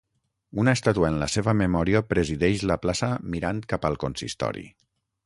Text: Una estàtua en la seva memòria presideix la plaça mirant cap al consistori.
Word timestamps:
Una 0.61 0.71
estàtua 0.77 1.11
en 1.11 1.19
la 1.23 1.27
seva 1.33 1.53
memòria 1.59 2.01
presideix 2.13 2.63
la 2.71 2.79
plaça 2.87 3.11
mirant 3.35 3.61
cap 3.75 3.87
al 3.91 3.99
consistori. 4.05 4.65